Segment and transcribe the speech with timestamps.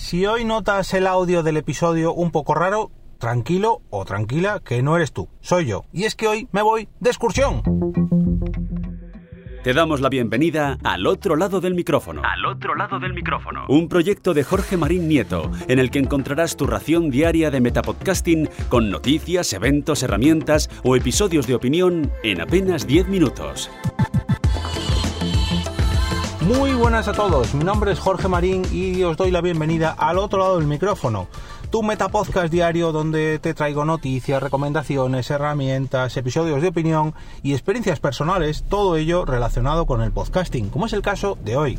[0.00, 4.96] Si hoy notas el audio del episodio un poco raro, tranquilo o tranquila que no
[4.96, 5.84] eres tú, soy yo.
[5.92, 7.62] Y es que hoy me voy de excursión.
[9.62, 12.22] Te damos la bienvenida al otro lado del micrófono.
[12.24, 13.66] Al otro lado del micrófono.
[13.68, 18.48] Un proyecto de Jorge Marín Nieto, en el que encontrarás tu ración diaria de metapodcasting
[18.70, 23.70] con noticias, eventos, herramientas o episodios de opinión en apenas 10 minutos.
[26.56, 30.18] Muy buenas a todos, mi nombre es Jorge Marín y os doy la bienvenida al
[30.18, 31.28] otro lado del micrófono,
[31.70, 38.64] tu metapodcast diario donde te traigo noticias, recomendaciones, herramientas, episodios de opinión y experiencias personales,
[38.68, 41.78] todo ello relacionado con el podcasting, como es el caso de hoy.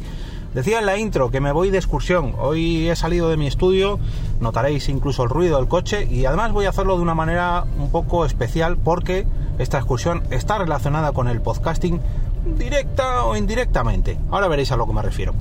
[0.53, 2.35] Decía en la intro que me voy de excursión.
[2.37, 3.99] Hoy he salido de mi estudio,
[4.39, 7.91] notaréis incluso el ruido del coche y además voy a hacerlo de una manera un
[7.91, 9.25] poco especial porque
[9.59, 12.01] esta excursión está relacionada con el podcasting
[12.45, 14.17] directa o indirectamente.
[14.29, 15.33] Ahora veréis a lo que me refiero.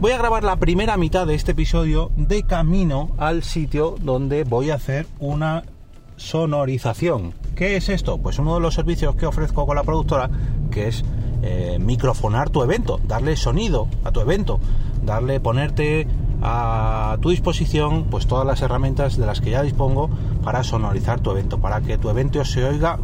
[0.00, 4.70] Voy a grabar la primera mitad de este episodio de camino al sitio donde voy
[4.70, 5.64] a hacer una
[6.16, 7.34] sonorización.
[7.54, 8.18] ¿Qué es esto?
[8.18, 10.30] Pues uno de los servicios que ofrezco con la productora,
[10.70, 11.04] que es
[11.42, 14.60] eh, microfonar tu evento, darle sonido a tu evento,
[15.04, 16.06] darle, ponerte
[16.42, 20.08] a tu disposición pues todas las herramientas de las que ya dispongo
[20.42, 22.98] para sonorizar tu evento, para que tu evento se oiga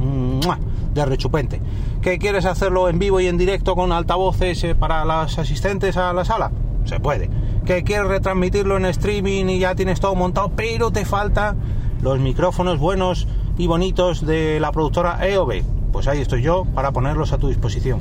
[0.97, 1.61] de rechupente.
[2.03, 6.13] ¿Que quieres hacerlo en vivo y en directo con altavoces eh, para las asistentes a
[6.13, 6.51] la sala?
[6.85, 7.31] Se puede.
[7.65, 11.57] ¿Que quieres retransmitirlo en streaming y ya tienes todo montado, pero te falta
[12.01, 13.27] los micrófonos buenos
[13.59, 15.63] y bonitos de la productora EOB?
[15.93, 18.01] Pues ahí estoy yo para ponerlos a tu disposición.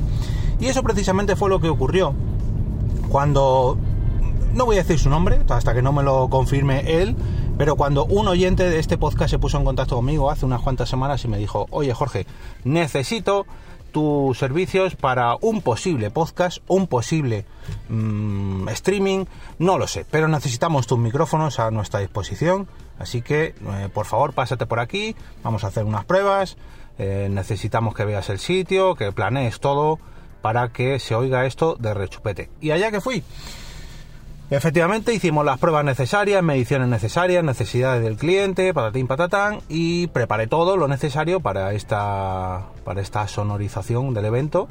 [0.60, 2.14] Y eso precisamente fue lo que ocurrió
[3.08, 3.76] cuando
[4.54, 7.14] no voy a decir su nombre hasta que no me lo confirme él,
[7.58, 10.88] pero cuando un oyente de este podcast se puso en contacto conmigo hace unas cuantas
[10.88, 12.26] semanas y me dijo, oye Jorge,
[12.64, 13.46] necesito
[13.92, 17.46] tus servicios para un posible podcast, un posible
[17.88, 19.24] mm, streaming,
[19.58, 22.68] no lo sé, pero necesitamos tus micrófonos a nuestra disposición,
[22.98, 26.58] así que eh, por favor pásate por aquí, vamos a hacer unas pruebas,
[26.98, 29.98] eh, necesitamos que veas el sitio, que planees todo
[30.42, 32.50] para que se oiga esto de rechupete.
[32.60, 33.24] Y allá que fui.
[34.48, 40.76] Efectivamente, hicimos las pruebas necesarias, mediciones necesarias, necesidades del cliente, patatín patatán, y preparé todo
[40.76, 44.68] lo necesario para esta, para esta sonorización del evento.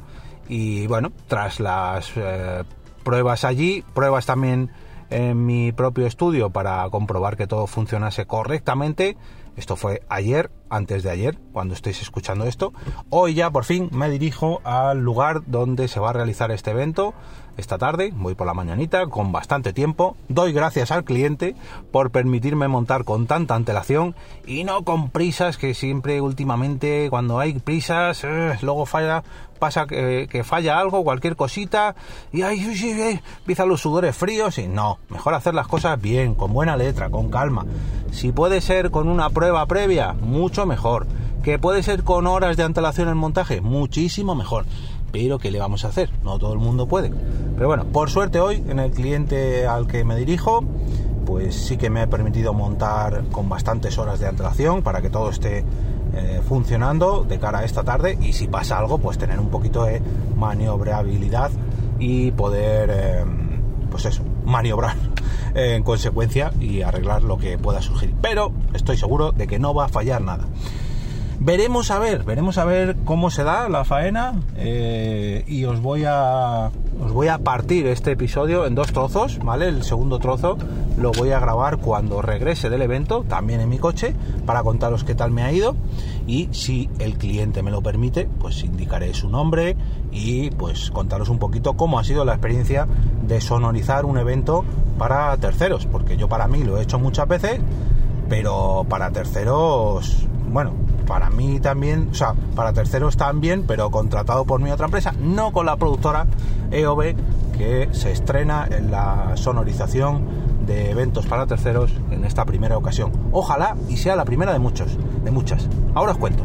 [0.47, 2.63] Y bueno, tras las eh,
[3.03, 4.71] pruebas allí, pruebas también
[5.09, 9.17] en mi propio estudio para comprobar que todo funcionase correctamente.
[9.55, 12.73] Esto fue ayer, antes de ayer, cuando estéis escuchando esto.
[13.09, 17.13] Hoy ya por fin me dirijo al lugar donde se va a realizar este evento
[17.57, 21.55] esta tarde, voy por la mañanita con bastante tiempo, doy gracias al cliente
[21.89, 24.13] por permitirme montar con tanta antelación
[24.45, 29.23] y no con prisas que siempre últimamente cuando hay prisas eh, luego falla
[29.55, 31.95] pasa que, falla algo, cualquier cosita
[32.33, 36.75] y ahí empiezan los sudores fríos y no, mejor hacer las cosas bien, con buena
[36.75, 37.65] letra, con calma.
[38.11, 41.07] Si puede ser con una prueba previa, mucho mejor.
[41.43, 44.65] Que puede ser con horas de antelación en montaje, muchísimo mejor
[45.15, 46.09] pero ¿qué le vamos a hacer?
[46.25, 47.09] No todo el mundo puede.
[47.55, 50.61] Pero bueno, por suerte hoy en el cliente al que me dirijo,
[51.25, 55.29] pues sí que me he permitido montar con bastantes horas de antelación para que todo
[55.29, 55.63] esté
[56.13, 59.85] eh, funcionando de cara a esta tarde y si pasa algo, pues tener un poquito
[59.85, 60.01] de
[60.35, 61.49] maniobrabilidad
[61.97, 63.25] y poder, eh,
[63.89, 64.95] pues eso, maniobrar
[65.55, 68.13] en consecuencia y arreglar lo que pueda surgir.
[68.21, 70.45] Pero estoy seguro de que no va a fallar nada.
[71.39, 76.03] Veremos a ver, veremos a ver cómo se da la faena eh, y os voy
[76.07, 79.67] a os voy a partir este episodio en dos trozos, ¿vale?
[79.67, 80.57] El segundo trozo
[80.97, 84.15] lo voy a grabar cuando regrese del evento, también en mi coche,
[84.45, 85.75] para contaros qué tal me ha ido
[86.25, 89.75] y si el cliente me lo permite, pues indicaré su nombre
[90.11, 92.87] y pues contaros un poquito cómo ha sido la experiencia
[93.27, 94.63] de sonorizar un evento
[94.97, 97.59] para terceros, porque yo para mí lo he hecho muchas veces,
[98.29, 104.59] pero para terceros, bueno, para mí también, o sea, para terceros también, pero contratado por
[104.59, 106.25] mi otra empresa, no con la productora
[106.71, 107.15] EOB,
[107.57, 113.11] que se estrena en la sonorización de eventos para terceros en esta primera ocasión.
[113.31, 115.69] Ojalá y sea la primera de muchos, de muchas.
[115.93, 116.43] Ahora os cuento.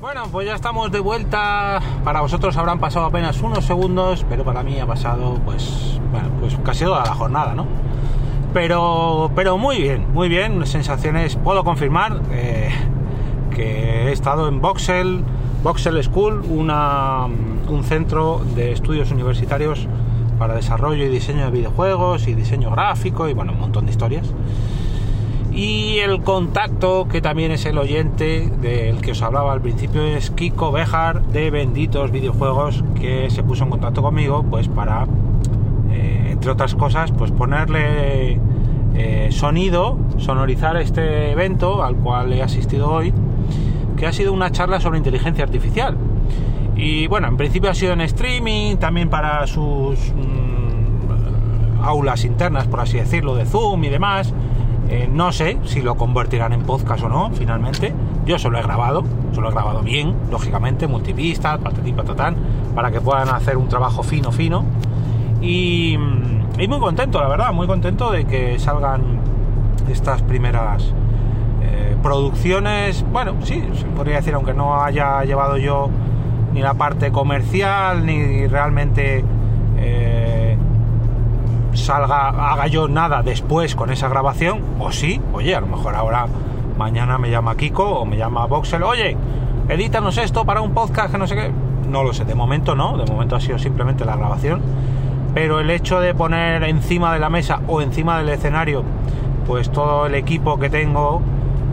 [0.00, 1.80] Bueno, pues ya estamos de vuelta.
[2.04, 6.56] Para vosotros habrán pasado apenas unos segundos, pero para mí ha pasado, pues, bueno, pues
[6.64, 7.66] casi toda la jornada, ¿no?
[8.52, 10.66] Pero, pero muy bien, muy bien.
[10.66, 12.70] Sensaciones, puedo confirmar eh,
[13.54, 15.22] que he estado en Voxel,
[15.62, 19.86] Voxel School, una, un centro de estudios universitarios
[20.38, 24.32] para desarrollo y diseño de videojuegos y diseño gráfico y bueno, un montón de historias.
[25.52, 30.30] Y el contacto, que también es el oyente del que os hablaba al principio, es
[30.30, 35.06] Kiko Bejar de Benditos Videojuegos, que se puso en contacto conmigo pues para
[36.38, 38.38] entre otras cosas, pues ponerle
[38.94, 43.12] eh, sonido, sonorizar este evento al cual he asistido hoy,
[43.96, 45.96] que ha sido una charla sobre inteligencia artificial.
[46.76, 52.78] Y bueno, en principio ha sido en streaming, también para sus mm, aulas internas, por
[52.78, 54.32] así decirlo, de Zoom y demás.
[54.88, 57.92] Eh, no sé si lo convertirán en podcast o no, finalmente.
[58.26, 59.02] Yo solo he grabado,
[59.32, 62.36] solo he grabado bien, lógicamente, multipistas, patatín, patatán,
[62.76, 64.64] para que puedan hacer un trabajo fino, fino.
[65.40, 69.20] Y, muy contento, la verdad, muy contento de que salgan
[69.90, 70.92] estas primeras
[71.62, 73.04] eh, producciones.
[73.10, 75.88] Bueno, sí, se podría decir, aunque no haya llevado yo
[76.52, 79.24] ni la parte comercial, ni realmente
[79.76, 80.56] eh,
[81.72, 86.26] salga, haga yo nada después con esa grabación, o sí, oye, a lo mejor ahora
[86.76, 89.16] mañana me llama Kiko o me llama Voxel, oye,
[89.68, 91.52] edítanos esto para un podcast que no sé qué.
[91.88, 94.60] No lo sé, de momento no, de momento ha sido simplemente la grabación.
[95.40, 98.82] Pero el hecho de poner encima de la mesa o encima del escenario,
[99.46, 101.22] pues todo el equipo que tengo,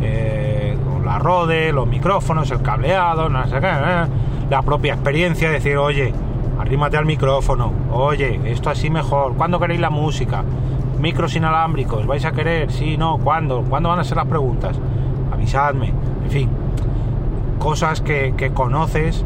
[0.04, 4.06] eh, la rode, los micrófonos, el cableado, no sé qué, eh,
[4.52, 6.14] la propia experiencia, decir, oye,
[6.60, 10.44] arrímate al micrófono, oye, esto así mejor, ¿cuándo queréis la música?
[11.00, 12.72] Micros inalámbricos, ¿vais a querer?
[12.72, 13.64] Sí, no, ¿cuándo?
[13.68, 14.80] ¿Cuándo van a ser las preguntas?
[15.34, 15.92] Avisadme,
[16.24, 16.50] en fin,
[17.58, 19.26] cosas que, conoces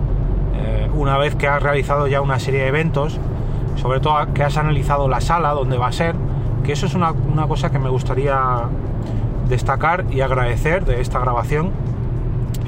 [0.56, 3.20] eh, una vez que has realizado ya una serie de eventos,
[3.82, 6.16] sobre todo que has analizado la sala donde va a ser,
[6.64, 8.64] que eso es una, una cosa que me gustaría
[9.48, 11.72] destacar y agradecer de esta grabación,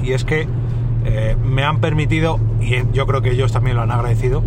[0.02, 0.48] y es que
[1.04, 4.42] eh, me han permitido, y yo creo que ellos también lo han agradecido,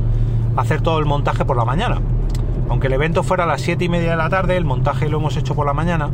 [0.56, 2.02] hacer todo el montaje por la mañana.
[2.70, 5.18] Aunque el evento fuera a las 7 y media de la tarde, el montaje lo
[5.20, 6.10] hemos hecho por la mañana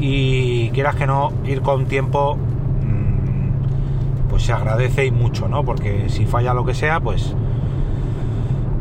[0.00, 5.64] y quieras que no, ir con tiempo mm, pues se agradece y mucho, ¿no?
[5.64, 7.34] Porque si falla lo que sea, pues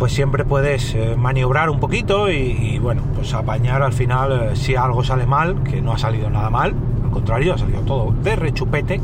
[0.02, 4.74] pues siempre puedes eh, maniobrar un poquito y, bueno, pues apañar al final eh, si
[4.74, 8.36] algo sale mal, que no ha salido nada mal, al contrario, ha salido todo de
[8.36, 9.00] rechupete.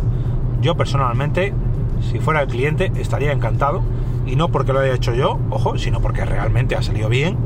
[0.60, 1.54] Yo personalmente
[2.02, 3.84] si fuera el cliente estaría encantado
[4.26, 7.38] y no porque lo haya hecho yo, ojo, sino porque realmente ha salido bien,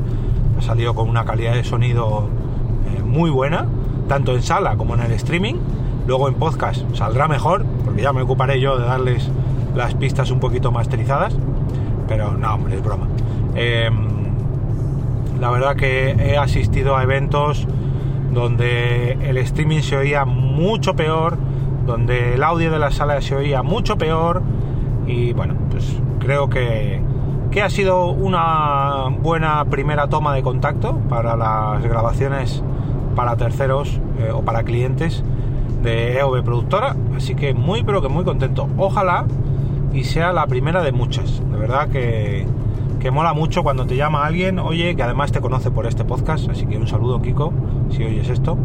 [0.58, 2.30] ha salido con una calidad de sonido
[2.96, 3.66] eh, muy buena,
[4.08, 5.56] tanto en sala como en el streaming.
[6.06, 9.28] Luego en podcast saldrá mejor, porque ya me ocuparé yo de darles
[9.76, 11.36] las pistas un poquito masterizadas.
[12.12, 13.06] Pero no, hombre, es broma.
[13.54, 13.94] Em,
[15.40, 17.66] la verdad que he asistido a eventos
[18.34, 21.38] donde el streaming se oía mucho peor,
[21.86, 24.42] donde el audio de la sala se oía mucho peor
[25.06, 27.00] y bueno, pues creo que,
[27.50, 32.62] que ha sido una buena primera toma de contacto para las grabaciones
[33.16, 35.24] para terceros eh, o para clientes
[35.82, 38.68] de EOB Productora, así que muy pero que muy contento.
[38.76, 39.24] Ojalá
[39.92, 41.40] y sea la primera de muchas.
[41.50, 42.46] De verdad que,
[43.00, 46.48] que mola mucho cuando te llama alguien, oye, que además te conoce por este podcast,
[46.48, 47.52] así que un saludo Kiko,
[47.90, 48.56] si oyes esto.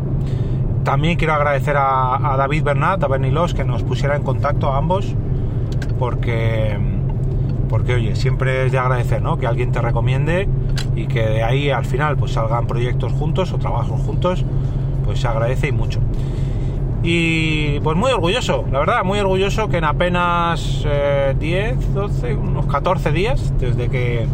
[0.83, 5.15] También quiero agradecer a, David Bernat, a Bernilos, que nos pusiera en contacto a ambos,
[5.99, 6.77] porque,
[7.67, 9.37] porque oye, siempre es de agradecer, ¿no?
[9.37, 10.47] Que alguien te recomiende
[10.95, 14.45] y que de ahí al final pues salgan proyectos juntos o trabajos juntos,
[15.03, 15.99] pues se agradece y mucho.
[17.03, 20.85] Y pues muy orgulloso, la verdad, muy orgulloso que en apenas
[21.39, 24.27] 10, 12, unos 14 días desde que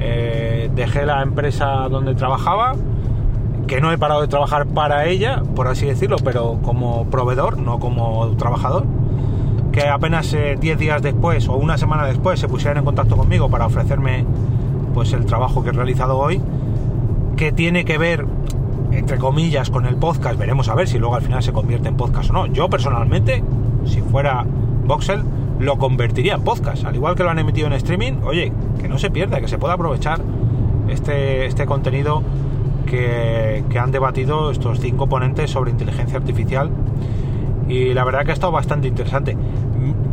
[0.00, 2.74] eh, dejé la empresa donde trabajaba,
[3.66, 7.78] que no he parado de trabajar para ella, por así decirlo, pero como proveedor, no
[7.78, 8.84] como trabajador,
[9.72, 13.48] que apenas 10 eh, días después o una semana después se pusieran en contacto conmigo
[13.48, 14.24] para ofrecerme
[14.94, 16.40] pues el trabajo que he realizado hoy,
[17.36, 18.26] que tiene que ver
[18.96, 21.96] entre comillas con el podcast, veremos a ver si luego al final se convierte en
[21.96, 22.46] podcast o no.
[22.46, 23.42] Yo personalmente,
[23.84, 24.44] si fuera
[24.86, 25.22] Voxel,
[25.58, 28.98] lo convertiría en podcast, al igual que lo han emitido en streaming, oye, que no
[28.98, 30.20] se pierda, que se pueda aprovechar
[30.88, 32.22] este, este contenido
[32.86, 36.70] que, han debatido estos cinco ponentes sobre inteligencia artificial
[37.68, 39.36] y la verdad que ha estado bastante interesante.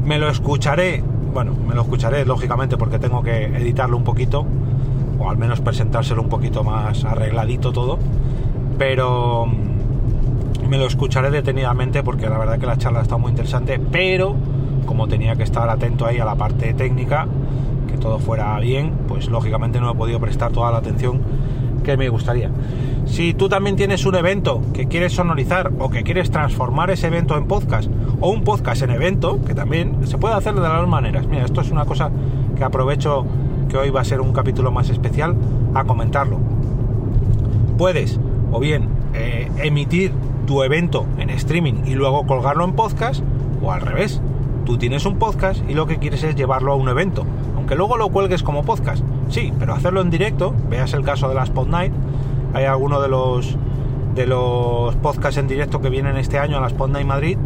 [0.03, 1.01] Me lo escucharé,
[1.33, 4.45] bueno, me lo escucharé lógicamente porque tengo que editarlo un poquito
[5.19, 7.99] o al menos presentárselo un poquito más arregladito todo,
[8.85, 9.47] pero
[10.67, 14.35] me lo escucharé detenidamente porque la verdad que la charla ha estado muy interesante, pero
[14.85, 17.25] como tenía que estar atento ahí a la parte técnica,
[17.89, 21.21] que todo fuera bien, pues lógicamente no he podido prestar toda la atención
[21.81, 22.51] que me gustaría.
[23.05, 27.37] Si tú también tienes un evento que quieres sonorizar o que quieres transformar ese evento
[27.37, 30.89] en podcast o un podcast en evento, que también se puede hacer de las dos
[30.89, 31.25] maneras.
[31.25, 32.11] Mira, esto es una cosa
[32.57, 33.25] que aprovecho
[33.69, 35.37] que hoy va a ser un capítulo más especial
[35.73, 36.37] a comentarlo.
[37.77, 38.19] Puedes
[38.53, 40.13] o bien eh, emitir
[40.47, 43.23] tu evento en streaming y luego colgarlo en podcast
[43.61, 44.21] o al revés.
[44.65, 47.25] Tú tienes un podcast y lo que quieres es llevarlo a un evento,
[47.57, 49.03] aunque luego lo cuelgues como podcast.
[49.27, 51.91] Sí, pero hacerlo en directo, veas el caso de la Spot Night,
[52.53, 53.57] hay alguno de los
[54.15, 57.37] de los podcasts en directo que vienen este año a la Spot Night Madrid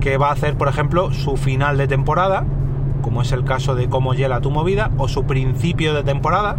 [0.00, 2.44] que va a hacer, por ejemplo, su final de temporada,
[3.02, 6.56] como es el caso de Cómo hiela tu movida, o su principio de temporada,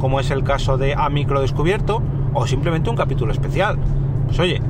[0.00, 2.00] como es el caso de A Micro Descubierto,
[2.36, 3.78] o simplemente un capítulo especial.
[4.26, 4.60] Pues oye,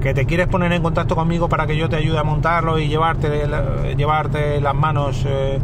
[0.00, 2.88] que te quieres poner en contacto conmigo para que yo te ayude a montarlo y
[2.88, 3.46] llevarte,
[3.96, 5.58] llevarte las manos eh,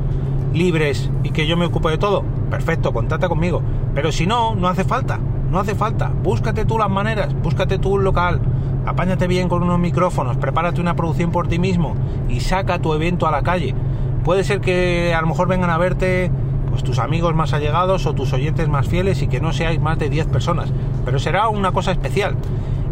[0.52, 3.62] libres y que yo me ocupe de todo, perfecto, contacta conmigo.
[3.94, 5.18] Pero si no, no hace falta,
[5.50, 6.08] no hace falta.
[6.08, 8.40] Búscate tú las maneras, búscate tú un local,
[8.86, 11.94] apáñate bien con unos micrófonos, prepárate una producción por ti mismo
[12.28, 13.74] y saca tu evento a la calle.
[14.24, 16.30] Puede ser que a lo mejor vengan a verte
[16.74, 19.96] pues tus amigos más allegados o tus oyentes más fieles y que no seáis más
[19.96, 20.72] de 10 personas,
[21.04, 22.36] pero será una cosa especial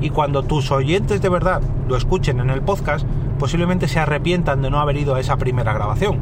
[0.01, 3.05] y cuando tus oyentes de verdad lo escuchen en el podcast,
[3.41, 6.19] posiblemente se arrepientan de no haber ido a esa primera grabación.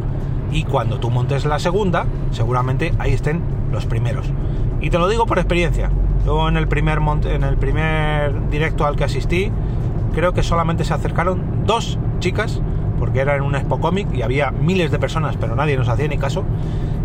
[0.51, 4.27] Y cuando tú montes la segunda, seguramente ahí estén los primeros.
[4.81, 5.91] Y te lo digo por experiencia.
[6.25, 9.53] Yo en el primer en el primer directo al que asistí,
[10.15, 12.63] creo que solamente se acercaron dos chicas,
[13.01, 16.07] porque era en un Expo Comic y había miles de personas, pero nadie nos hacía
[16.07, 16.45] ni caso.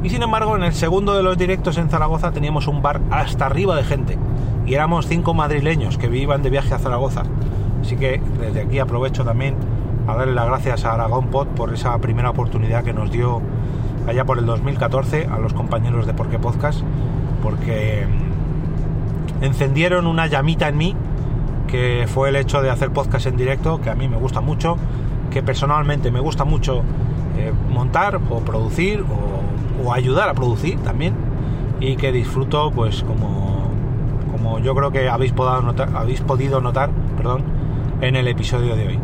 [0.04, 3.48] Y sin embargo, en el segundo de los directos en Zaragoza teníamos un bar hasta
[3.48, 4.20] arriba de gente
[4.68, 7.24] y éramos cinco madrileños que vivían de viaje a Zaragoza.
[7.82, 9.56] Así que desde aquí aprovecho también
[10.08, 13.42] a darle las gracias a Aragón Pod por esa primera oportunidad que nos dio
[14.08, 16.82] allá por el 2014 a los compañeros de Porqué Podcast,
[17.42, 20.96] porque mm, encendieron una llamita en mí
[21.68, 24.78] que fue el hecho de hacer podcast en directo, que a mí me gusta mucho,
[25.36, 26.82] que personalmente me gusta mucho
[27.38, 31.14] eh, montar o producir o, ayudar a producir también
[31.82, 33.68] y que disfruto pues como
[34.32, 37.44] como yo creo que habéis, podido notar, habéis podido notar perdón,
[38.00, 39.00] en el episodio de hoy.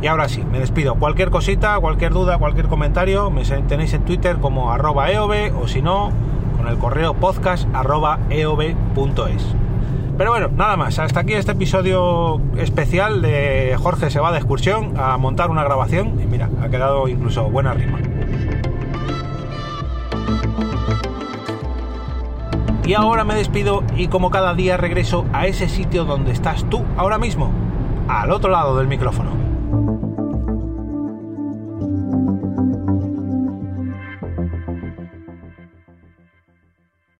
[0.00, 0.94] Y ahora sí, me despido.
[0.94, 5.32] Cualquier cosita, cualquier duda, cualquier comentario, me tenéis en Twitter como arroba eov
[5.62, 6.10] o si no,
[6.56, 8.18] con el correo podcast arroba.
[10.18, 10.98] Pero bueno, nada más.
[10.98, 16.20] Hasta aquí este episodio especial de Jorge se va de excursión a montar una grabación.
[16.20, 18.00] Y mira, ha quedado incluso buena rima.
[22.84, 26.84] Y ahora me despido y como cada día regreso a ese sitio donde estás tú
[26.96, 27.52] ahora mismo,
[28.08, 29.47] al otro lado del micrófono.